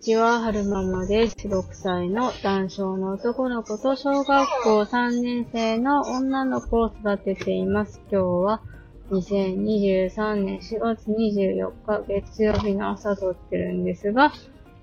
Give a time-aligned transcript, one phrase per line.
[0.00, 1.36] ちは、はるままです。
[1.46, 8.00] 6歳の男性の男の子と小学校3年生の女の子を育てています。
[8.10, 8.62] 今日は
[9.10, 14.32] 2023年4月24日月曜日の朝撮ってるんですが、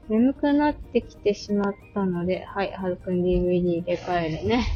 [0.08, 4.68] 眠くなってきてしまったので、はい、はるくん DVD で帰るね。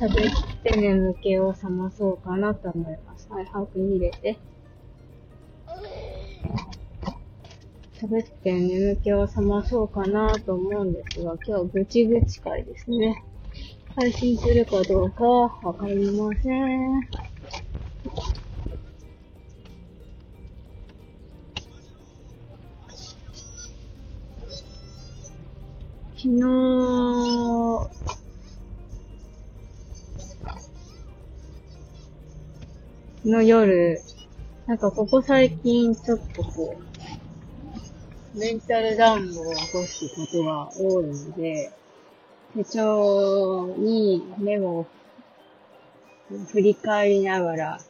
[0.00, 0.22] 食べ
[0.68, 3.28] て眠気を覚まそうかなと思います。
[3.30, 4.36] はい、はるくん入れて。
[8.00, 13.22] 喋って眠気を覚まそうかなと思うんですが、今日ぐちぐち会ですね。
[13.94, 17.02] 配信するかどうかわかりません。
[26.16, 26.40] 昨日、
[33.26, 34.00] の夜、
[34.66, 36.89] なんかここ最近ちょっとこう、
[38.32, 41.72] メンタルダウンを起こすことが多いので、
[42.54, 44.86] 手帳にメモを
[46.52, 47.80] 振り返りながら、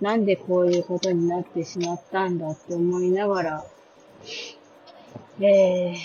[0.00, 3.64] なんでこういうことになってしまったんだって思いながら、
[5.40, 5.96] えー、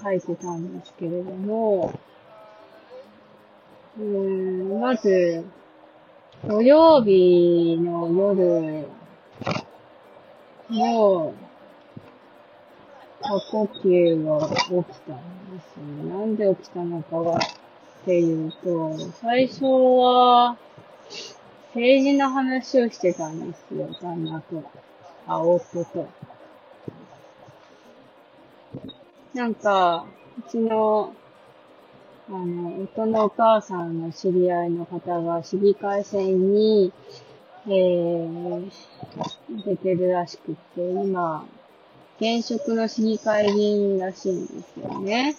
[0.00, 1.98] 書いてたんですけれども、
[3.98, 4.04] うー
[4.76, 5.44] ん、まず、
[6.46, 8.86] 土曜日の夜
[10.70, 11.34] の
[13.22, 16.18] 過呼吸が起きたんですよ。
[16.18, 20.56] なんで起きたのかが、っていうと、最初は、
[21.74, 24.62] 政治の話をしてたんですよ、旦那と。
[25.26, 26.08] あ、夫と。
[29.34, 30.06] なんか、
[30.38, 31.14] うちの、
[32.28, 36.92] あの、夫のお母さんの知り合いの方が市議会選に、
[37.66, 38.70] えー、
[39.66, 41.44] 出てるらしくて、今、
[42.20, 45.36] 現職の市議会議員らしいんですよね。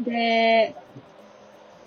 [0.00, 0.74] で、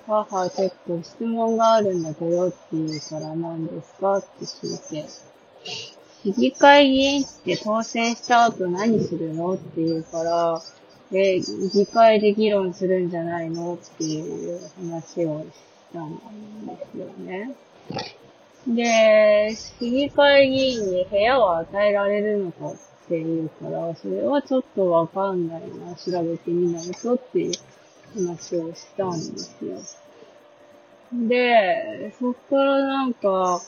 [0.06, 5.10] 母結構質問があるんだけどって言うから何ですかって聞いて、
[6.24, 10.62] 市議会議員って当選した後何するのって言うから、
[11.12, 11.42] で、
[11.74, 15.48] 議会で議論するんじゃないのっていう話をし
[15.94, 16.22] たんで
[16.92, 17.56] すよね。
[18.68, 22.76] で、市議会議員に部屋を与えられるのかっ
[23.08, 27.54] って言うから、それはちょっとわかんないな、調べてみないとっていう
[28.14, 29.78] 話をしたんですよ。
[31.14, 33.62] で、そっからなんか、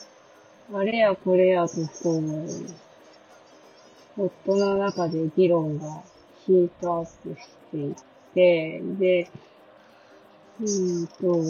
[0.74, 2.46] あれやこれやとこう、
[4.18, 6.02] 夫の中で議論が
[6.44, 7.94] ヒートアップしていっ
[8.34, 9.30] て、で、
[10.60, 11.42] うんと、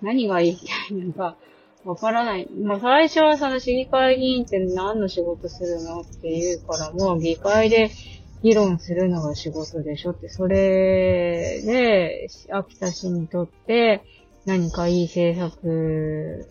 [0.00, 1.36] 何が言いたいのか、
[1.84, 2.48] わからない。
[2.50, 7.90] まあ、最初はその市議会議員って何の仕事するのって言うからもう議会で
[8.42, 14.02] 議論するのが仕事でしょって、それで、秋田市にとって
[14.46, 16.46] 何かいい政策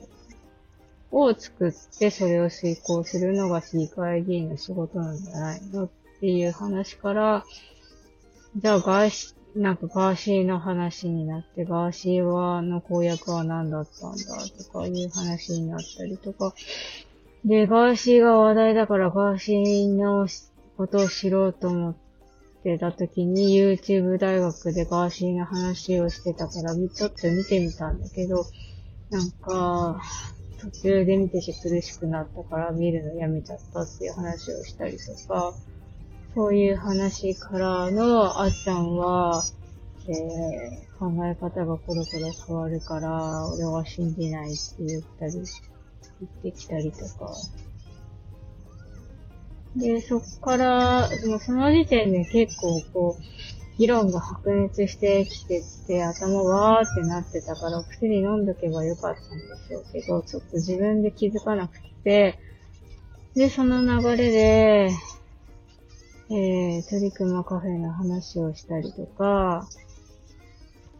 [1.12, 7.46] を作ってそれを遂行するのが市議会議員の仕事なんじゃないのっていう話から、
[8.56, 16.54] じゃあ外出なんかガーシーの話になって、ガーシーは、の公約は何だったんだとかいう話になったりとか。
[17.44, 20.28] で、ガーシーが話題だからガーシーの
[20.78, 21.96] ことを知ろうと思っ
[22.64, 28.46] てた時に YouTube 大学でガーシーの話をしてたから、ちょっと見てみたんだけど、
[29.10, 30.02] なんか、
[30.62, 35.54] 途中で見てて苦しくなったから見るのやめちゃったっていう話をしたりとか、
[36.34, 39.44] そういう話からの、あっちゃんは、
[40.08, 47.34] えー、考え方がコロコロ変わるから、俺は信じないって言ったり、言ってきたりとか。
[49.76, 62.40] で、そっから、もその時点で結構こう、議論が白熱してきてて、頭わーってなってたから、薬飲んどけばよかったんでしょうけど、ちょっと自分で気づかなくて、
[63.36, 64.90] で、その流れで、
[66.34, 69.68] えー、鳥熊カフェの話をしたりとか、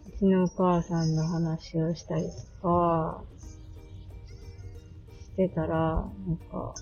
[0.06, 2.24] うちのお母さんの話をしたり
[2.62, 3.24] とか、
[5.22, 6.76] してたら、なんか、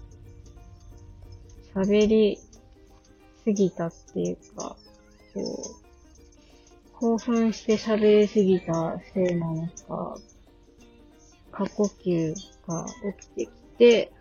[1.76, 2.40] 喋り
[3.44, 4.76] すぎたっていうか、
[5.36, 5.76] こ
[6.96, 10.18] う、興奮して喋りすぎたせいなのか、
[11.52, 12.34] 過呼吸
[12.66, 12.88] が
[13.20, 14.12] 起きてきて、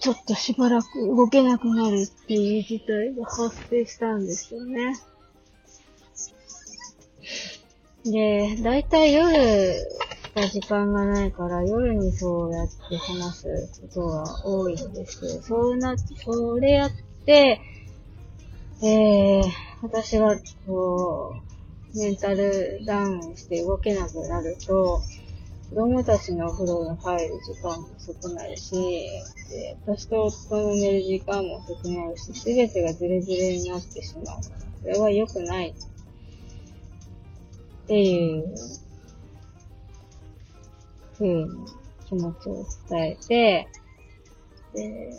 [0.00, 4.96] ちょっとしばらく動けなくなるっていう事態が発生したんですよね。
[8.04, 9.28] で、だいたい夜
[10.40, 16.90] か時間がないから夜にそうやって話すことが多いんですけど、そうな、それやっ
[17.24, 17.60] て、
[18.82, 19.42] えー、
[19.82, 20.36] 私が
[20.66, 21.34] こ
[21.94, 25.00] う、メンタルダウンして動けなくなると、
[25.70, 28.72] 子供たちのお風呂に入る時間も遅くなるし、
[29.50, 34.38] で私と夫の寝る時間も遅くなるし、すべてがズレズレになってしまう。
[34.80, 35.74] それは良くないっ
[37.86, 38.54] ていう
[41.16, 41.46] ふうに
[42.06, 43.68] 気持ちを伝えて、
[44.74, 45.10] で、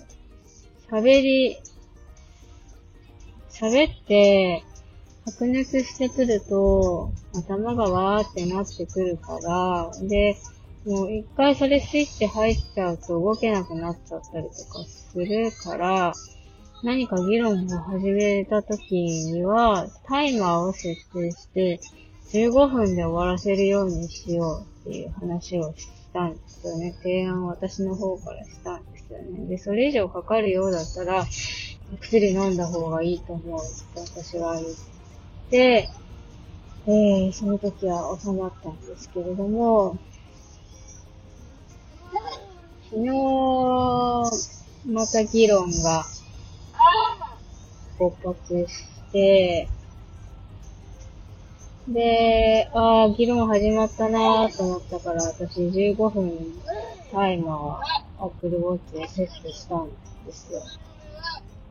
[0.89, 1.57] 喋り、
[3.49, 4.63] 喋って、
[5.25, 10.37] 白熱してくると、頭がわーってなってくるから、で、
[10.85, 16.13] もう一回それスイッチ入っちゃうと動けなくなっちゃったりとかするから、
[16.81, 21.79] 何か議論を始めた時には、タイマーを設定して、
[22.31, 26.93] 15分で終わらせるようにしようっていう話をしたんですよね。
[27.03, 29.47] 提案を私の方からしたんですよね。
[29.47, 31.25] で、それ以上かかるようだったら、
[32.01, 34.65] 薬飲んだ方がいいと思うって私は言っ
[35.49, 35.89] で、
[36.91, 39.99] えー、その時は収まったんですけれども、
[42.89, 43.11] 昨日、
[44.87, 46.03] また議論が
[47.99, 49.69] 勃発して、
[51.87, 56.59] で、ああ、議論始まったなーと思ったから、私15分
[57.11, 57.79] タイマーを
[58.19, 59.89] Apple Watch でセットしたん
[60.25, 60.59] ですよ。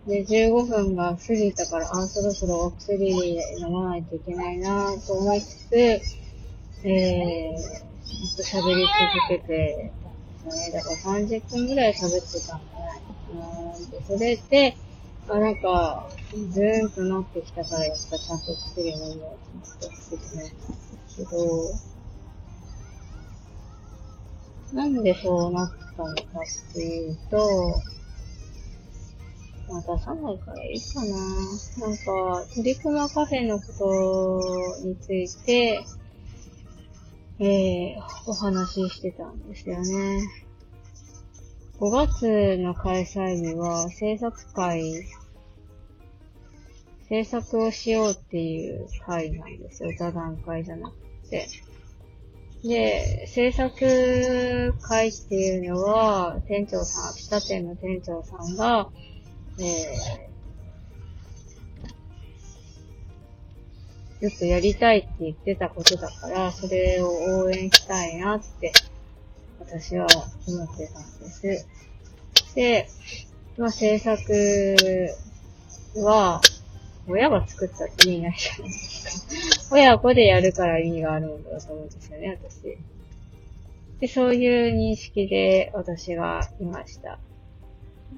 [0.06, 3.10] で、15分が過ぎたから、あ、そろそろお薬
[3.58, 10.72] 飲まないといけないなと思いつつ、えー、ずっと喋り続けてたんですね。
[10.72, 14.76] だから30分ぐらい喋ってたんじゃないかなで、それで、
[15.28, 16.08] あ、なんか、
[16.50, 20.78] ずーんとなってきたから、やっぱちゃんと薬飲もうと思って薬飲んだん
[21.16, 21.74] けど、
[24.72, 27.82] なんでそうなったのかっていうと、
[29.68, 31.16] まあ、出さないからいいかな。
[31.86, 35.84] なんか、鳥熊カフェのことについて、
[37.40, 40.22] えー、お話ししてたんですよね。
[41.78, 45.06] 5月の開催日は制作会、
[47.08, 49.92] 制作をしようっていう会なんですよ。
[49.96, 50.96] 座談会じゃなく
[51.30, 51.46] て。
[52.64, 58.90] で、制作会っていうのは、店長さん、秋田店の店長さんが、
[59.60, 68.72] えー、ずっとやりたいって言ってたことだから、それを応援したいなって、
[69.58, 70.06] 私は
[70.46, 71.66] 思ってたんです。
[72.54, 72.88] で、
[73.56, 74.32] まあ、制作
[75.96, 76.40] は、
[77.08, 79.74] 親が作ったって意味ないじゃないですか。
[79.74, 82.78] 親子でやるから意味があるんだと思うんですよね、私。
[84.00, 87.18] で、そういう認識で私がいました。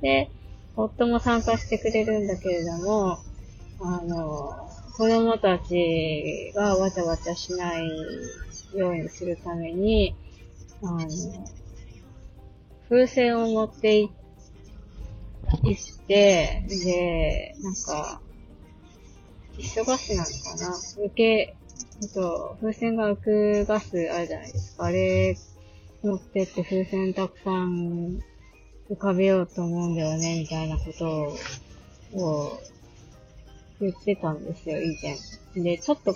[0.02, 0.28] で、
[0.76, 3.18] 夫も参加してくれるんだけれども、
[3.80, 7.88] あの、子供たちがわちゃわちゃしない
[8.74, 10.14] ようにするために、
[10.82, 11.08] あの、
[12.88, 14.08] 風船を持っていっ
[16.06, 18.20] て、で、なんか、
[19.56, 20.76] ティッシュガスなのかな？
[21.06, 21.56] 受け、
[22.02, 24.84] あと、風船が浮くガスあるじゃないですか。
[24.84, 25.36] あれ、
[26.02, 28.20] 持ってって風船たくさん
[28.90, 31.36] 浮かべようと思うんだよね、みたいなことを
[32.12, 32.60] を
[33.80, 34.98] 言ってたんですよ、以
[35.54, 35.62] 前。
[35.62, 36.12] で、ちょっと、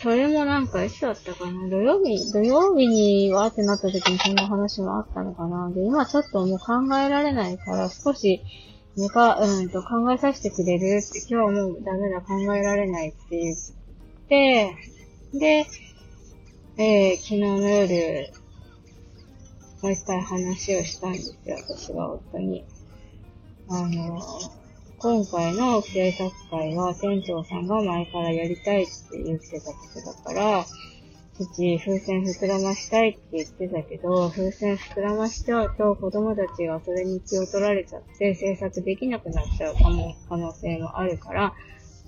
[0.00, 1.68] それもなんかいつだったかな？
[1.70, 5.70] 土曜日、土曜日にわーってなった時にそんな話もあったのかな？
[5.70, 8.42] で、今ちょっともう考えられないから少し、
[8.96, 13.56] 寝か、うんと考えさせてくれるって、今日はもうダメだ、考えられないって言っ
[14.28, 14.76] て、
[15.32, 15.66] で、
[16.76, 18.30] えー、昨日の夜、
[19.84, 22.64] もう一回話をしたんですよ、私は夫に。
[23.68, 24.18] あの、
[24.96, 41.52] 今回の制作会は店長さんが前からやりたいって言ってたことだから、うち風船膨らましたいって言ってたけど、風船膨らましちゃうと子供たちがそれに気を取られちゃって制作できなくなっちゃうかも、可能性もあるから、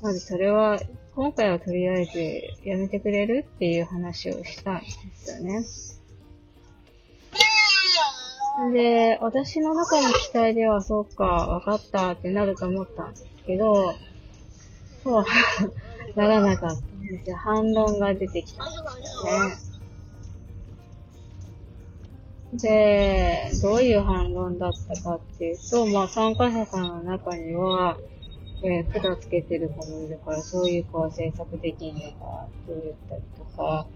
[0.00, 0.80] まずそれは、
[1.14, 5.62] 今回はとりあえずやめてくれるっていう話をしたんですよね。
[8.72, 13.94] で、私の中の期待では、そうか、わかったってなると思ったんですけど、
[15.04, 15.24] そう
[16.16, 17.36] ならなかったんですよ。
[17.36, 19.06] 反論が出てきたんで
[19.52, 19.76] すね。
[22.54, 27.98] で、どういう反論だったかっていうと、まあ参加者さんの中には、
[28.62, 32.12] えー、管つけてる子もいるから、そういう子は制作できんのかっ
[32.66, 33.86] て言ったりとか、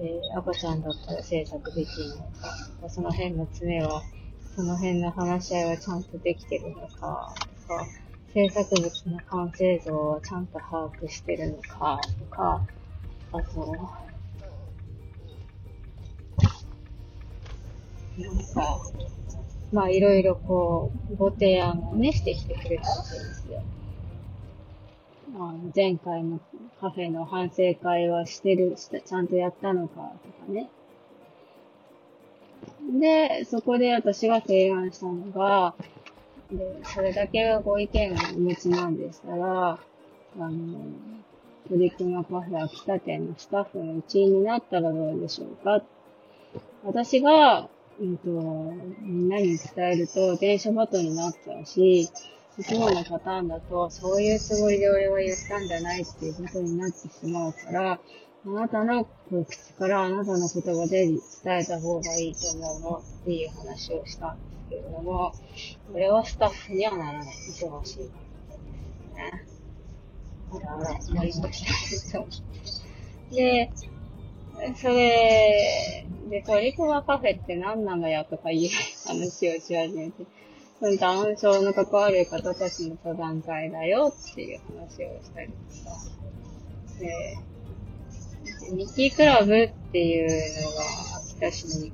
[0.00, 4.02] えー、赤ちゃんだったら制作できるのか、その辺の詰めは、
[4.54, 7.34] その辺の話し合いはちゃんとできてるのか、
[7.66, 7.86] とか、
[8.32, 12.66] 制作物の完成像はちゃんと把握してるのか、とか、
[13.32, 13.76] あと、
[18.18, 18.80] なんか、
[19.72, 23.62] まあいろいろこう、ご提案をね、してきてくれたわけですよ。
[25.74, 26.40] 前回の
[26.80, 30.00] カフェの反省会はしてる、ちゃんとやったのかと
[30.46, 30.68] かね。
[33.00, 35.74] で、そこで私が提案したのが、
[36.50, 39.78] で、それだけはご意見をお持ちなんでしたら、あ
[40.38, 40.78] の、
[41.68, 45.82] 取り組みカフェ秋田店のスタッフの一員になったらどうでしょうか
[46.84, 47.68] 私が、
[48.00, 48.28] うんと、
[49.02, 52.08] みんなに伝えると電車バトになっちゃうし、
[52.58, 58.00] いつものパターンだと、そういうつもりで俺は言ったんじゃないっていうことになってしまうから、
[58.46, 65.32] あなたの口からあなたの言葉で伝えた方がいいと思うのっていう話をしたんですけれども、
[65.92, 67.26] これはスタッフにはならない。
[67.26, 69.46] 忙しいからですね。
[70.50, 72.24] あらあら、やりました
[73.30, 73.70] で、
[74.74, 78.68] それ、で、トリコマカフェって何なのやとかいう
[79.06, 80.26] 話をし始めて、
[80.98, 85.96] ダウン症の関わる方たちの登壇会だよっていう話をしたりとか。
[87.00, 87.38] で、
[88.72, 90.28] ミッキークラブっていう
[90.64, 90.82] のが
[91.18, 91.92] 秋田市に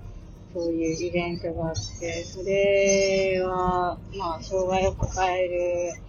[0.52, 6.00] そういうイベントがあって、それは、まあ、障害を抱える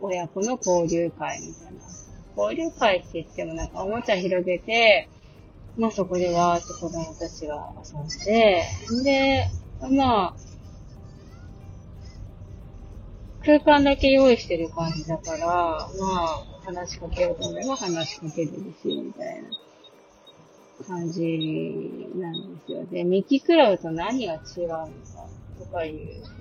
[0.00, 1.80] 親子の交流会みたいな。
[2.36, 5.08] 交流会って言ってもなんかおもちゃ広げて、
[5.76, 8.62] まあそこでわーって子供たちが遊んで、
[9.02, 9.48] で、
[9.90, 10.47] まあ、
[13.48, 18.52] 空間だけ用意してる感じだから、まあ、話しかけようと思えば話しかけれる
[18.82, 19.48] し、みたいな
[20.86, 22.84] 感じなんですよ。
[22.84, 24.90] で、ミキクラブと何が違うのか、
[25.58, 26.40] とかいうふ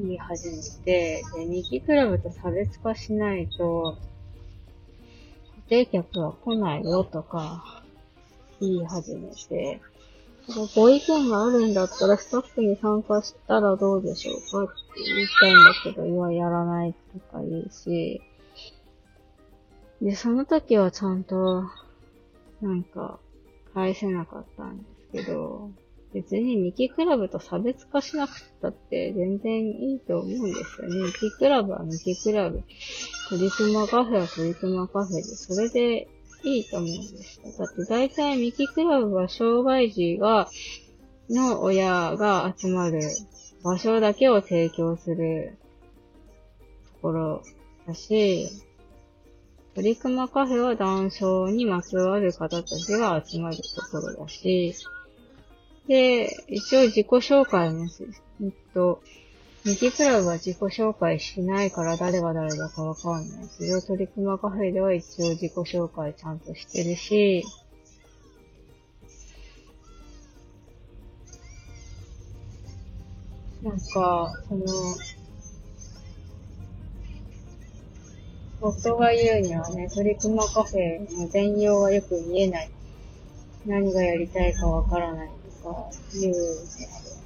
[0.00, 3.96] うに言い始めて、で、ミキクラブと差別化しないと、
[5.54, 7.84] 固定客は来ないよとか、
[8.60, 9.80] 言い始めて、
[10.74, 18.20] ご意見があるんだったらスタッフに参加したらどうでしょうかって言いたいんだけど、今やらないとか言うし、
[20.00, 21.64] で、その時はちゃんと、
[22.60, 23.20] なんか、
[23.72, 24.84] 返せなかったんで
[25.18, 25.70] すけど、
[26.12, 31.06] 別にミキクラブと差別化しなくたって全然いいと思うんですよね。
[31.06, 32.62] ミキクラブはミキクラブ。
[33.30, 36.08] トリクマカフェはトリクマカフェで、それで
[36.44, 37.40] いいと思うんです。
[37.58, 40.48] だって大体ミキクラブは障害児が、
[41.30, 43.00] の親が集まる
[43.62, 45.56] 場所だけを提供する
[46.94, 47.42] ところ
[47.86, 48.48] だし、
[49.74, 54.74] トリクマカフェは男性にまつわる方たちが集まるところだし、
[55.88, 58.04] で、一応自己紹介です。
[58.42, 59.00] えっと、
[59.64, 67.44] ミキクラブは自己紹介しないから誰が誰だかわかんないけど、トリクマカフェでは一応自己紹介ちゃんとしてるし、
[73.62, 74.64] なんか、その、
[78.60, 82.70] 夫が言うにはね、トリクマカフェの全容がよく見えない。
[83.64, 85.30] 何がやりたいかわからない
[85.62, 85.88] とか
[86.20, 86.34] 言う。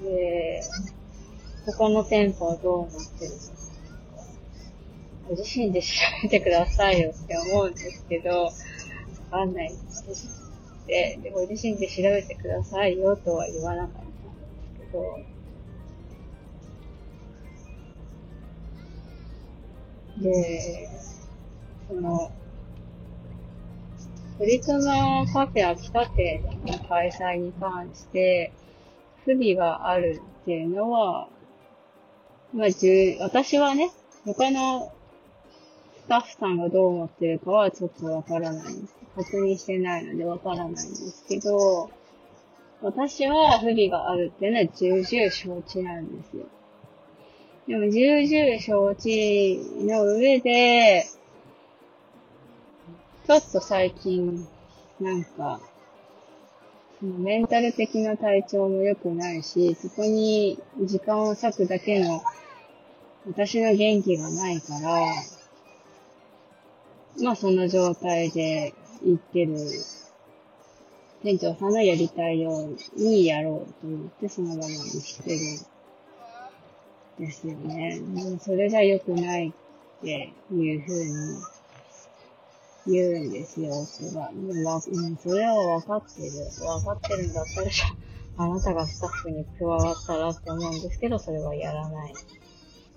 [0.04, 0.62] で、
[1.66, 3.32] 他の店舗はどうなってる。
[5.28, 5.88] ご自身で調
[6.22, 8.52] べてくださいよって思うんですけど、わ
[9.30, 9.72] かんない
[10.86, 11.18] で。
[11.20, 14.12] で、ご自身で調べてくださいよとは言わなかったんで
[14.84, 15.18] すけど、
[20.22, 20.88] で、
[21.88, 22.30] その、
[24.38, 28.52] プリクマカフェ秋田店の開催に関して、
[29.24, 31.28] 不備があるっていうのは、
[32.56, 32.68] まあ、
[33.20, 33.90] 私はね、
[34.24, 34.90] 他の
[35.98, 38.94] スタッフさんがどう思ってるかはちょっとわからないんです。
[39.14, 41.90] 確認してないのでわからないんですけど、
[42.80, 46.46] 私は不備があるっていうのは重々承知なんですよ。
[47.68, 51.04] でも重々承知の上で、
[53.26, 54.48] ちょっと最近、
[54.98, 55.60] なんか、
[57.00, 62.22] そのメンタル的な体調も良くないし、そこに時間を割くだけの
[63.26, 65.06] 私の元気がないから、
[67.22, 69.56] まあその状態で行ってる
[71.22, 75.36] 店長さんのやりたいようにやろうと思ってそのままにしてる
[77.24, 77.98] んですよね。
[77.98, 79.52] でもそれが良くないっ
[80.02, 81.04] ていうふう
[82.86, 84.30] に言うんですよ、夫が。
[84.32, 86.30] でも、う、それは分かってる。
[86.30, 87.70] 分かってるんだったら、
[88.38, 92.14] あなたがスタッフに加わったらって思うんですけど、それはやらない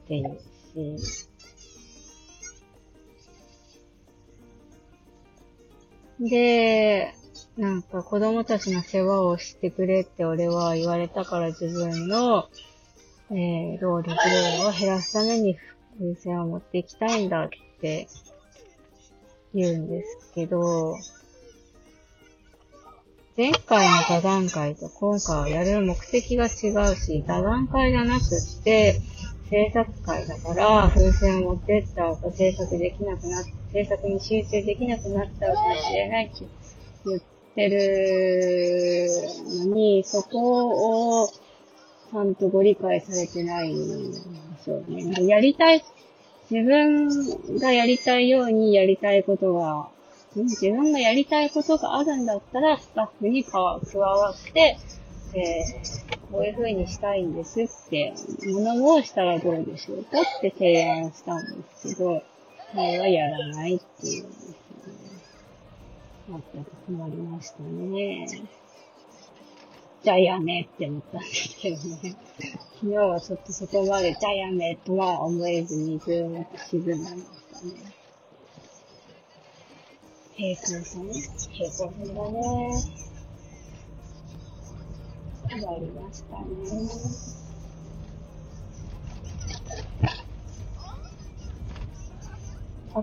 [0.09, 0.23] てい
[0.95, 1.29] うし。
[6.19, 7.13] で、
[7.57, 12.49] なんか子供たちの世話をしてくれって俺は言われたから自分の、
[13.31, 15.57] えー、労力量を減らすために
[15.97, 17.49] 風船を持っていきたいんだっ
[17.79, 18.07] て
[19.53, 20.95] 言うんですけど、
[23.37, 28.99] 前回の座談会と今回はやる目的が違うし、座談会じゃなくって、
[29.49, 36.45] 制作会だから、風船を持ってったと制作できなくなっ、制作に集中できなくなっちゃうかもしれないって
[37.05, 37.21] 言っ
[37.55, 39.09] てる
[39.65, 44.17] のに、そこをちゃんとご理解されてないんで
[44.63, 45.25] しょうね。
[45.25, 45.83] やりたい、
[46.51, 49.89] 自分がやりたいようにやりたいことが、
[50.35, 54.77] 自分がやりたいことがあるんだったら、スタッフに加わって、
[55.33, 58.13] えー、こういう風にしたいんですって、
[58.45, 62.21] 物申したらどうでしょうかって提案したんですけど、
[62.73, 64.59] 彼はやらないっていうんですよね。
[66.53, 68.27] 全く困りましたね。
[70.03, 72.15] じゃあやめって思ったんですけどね。
[72.75, 77.93] 昨日はちょっとそこまでじゃあやめとは思えずにずーっと沈んだんでましたね。
[80.35, 81.11] 平行線
[81.51, 82.98] 平行線だね。
[85.57, 87.39] やりましたね。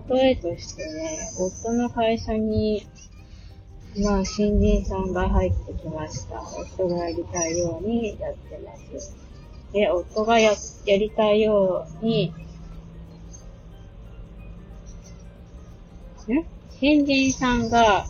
[0.09, 2.87] 例えとしてね、夫の会社に、
[4.01, 6.41] まあ、新人さんが入ってきました。
[6.77, 9.15] 夫がやりたいようにやってます。
[9.73, 10.53] で、夫がや、
[10.85, 12.33] やりたいように、
[16.29, 16.47] ん
[16.79, 18.05] 新人さんが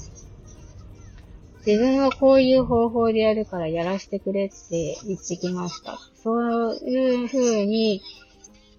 [1.67, 5.99] 自分はこういう方法でやるからやらせてくれって言ってきました。
[6.23, 8.01] そういう風に、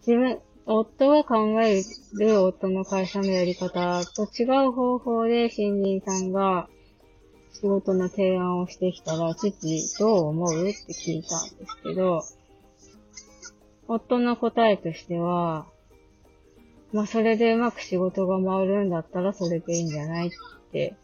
[0.06, 1.82] 自分、夫が考え
[2.18, 6.66] る夫の会社のやり方と違う方法で新人さんが
[7.52, 10.68] 仕事の提案をしてきたら、父どう思う？
[10.70, 12.22] って聞いたんですけど、
[13.86, 15.66] 夫の答えとしては、
[16.94, 20.30] まあそれでうまく仕事が回るんだったらそれでいいんじゃないっ
[20.72, 20.96] て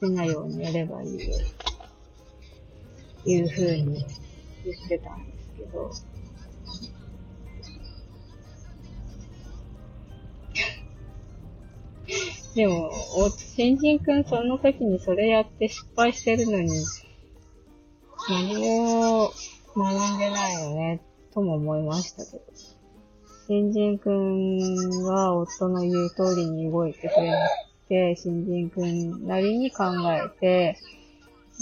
[0.00, 1.36] 好きなようにやればいいよ。
[3.26, 4.04] いう風に
[4.64, 5.90] 言ってたんですけど。
[12.54, 16.70] でも、お、新人くんその時にそれやって失敗してるのに、
[18.28, 19.32] 何も
[19.76, 21.00] 学んでないよね、
[21.32, 22.42] とも思いましたけど。
[23.46, 30.78] 新人くんは夫の言う通りに動いてくれなくて、新人くんなりに考えて、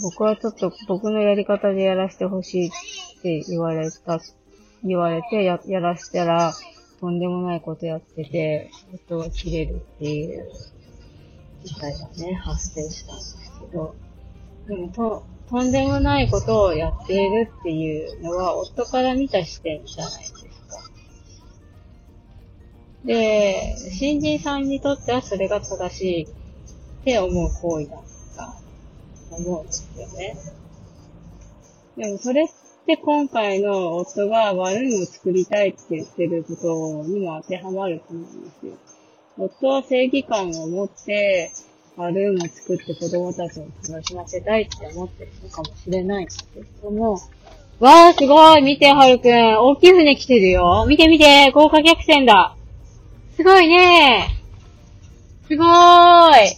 [0.03, 2.71] 僕はちょっと僕のやり方でやらせてほしいっ
[3.23, 4.21] て言われた、
[4.85, 6.53] 言われてや、やらせたら、
[7.01, 10.49] とんでもないことやってて、夫が切れるっていう
[11.65, 13.95] 事態がね、発生したんですけど、
[14.69, 20.52] でもと、とんでもないことをやっているっていうのは、夫から見た視点じゃないです。
[23.05, 26.29] で、新人さんにとってはそれが正しいっ
[27.05, 28.01] て思う行為だっ
[28.37, 28.55] た
[29.31, 30.37] 思うんですよね。
[31.97, 32.47] でもそれっ
[32.87, 38.73] て今回の夫がバルーンを作りたいって言ってることにも当てはまると思うんですよ。
[39.39, 41.51] 夫は正義感を持って、
[41.97, 47.21] バルーンを作って子供たちを楽しませたいって思ってるのかもしれないんですけども、
[47.81, 48.63] わーすごい。
[48.63, 49.59] 見て、はるくん。
[49.59, 50.87] 大きい船来てるよ。
[50.89, 51.51] 見て見て。
[51.51, 52.57] 豪華客船だ。
[53.37, 54.29] すごいね
[55.49, 56.57] すごーい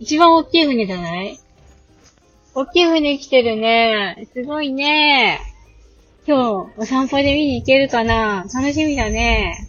[0.00, 1.38] 一番大きい船じゃない？
[2.54, 5.40] 大きい船来てるねすごいね
[6.26, 8.44] 今日、お散歩で見に行けるかな？
[8.54, 9.68] 楽しみだね。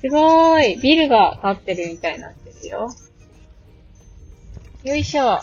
[0.00, 0.80] すごーい。
[0.80, 2.90] ビルが建ってるみたいになってるよ。
[4.82, 5.38] よいしょ。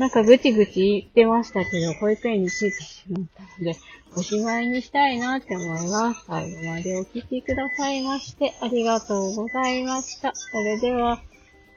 [0.00, 3.76] なんかぐちぐち言ってましたけど、保育園に着いてしまったので、
[4.16, 6.24] おしまいにしたいなって思います。
[6.26, 10.32] 最後までお聞きくださいまして、ありがとうございました。
[10.34, 11.20] それでは、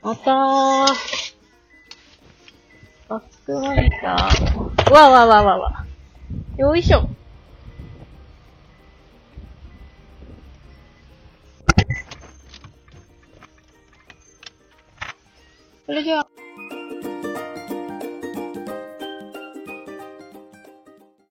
[0.02, 0.86] またー。
[3.10, 4.94] バックモニター。
[4.94, 5.86] わわわわわ。
[6.56, 7.10] よいしょ。
[15.86, 16.33] それでは。